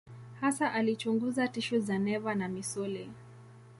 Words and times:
Hasa 0.41 0.73
alichunguza 0.73 1.47
tishu 1.47 1.79
za 1.79 1.97
neva 1.99 2.35
na 2.35 2.47
misuli. 2.47 3.09